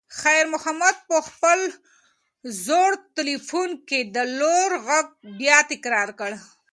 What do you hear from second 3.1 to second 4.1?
تلیفون کې